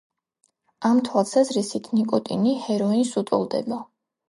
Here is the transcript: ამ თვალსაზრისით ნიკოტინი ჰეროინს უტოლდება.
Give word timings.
ამ 0.89 1.01
თვალსაზრისით 1.09 1.91
ნიკოტინი 1.99 2.55
ჰეროინს 2.65 3.15
უტოლდება. 3.25 3.81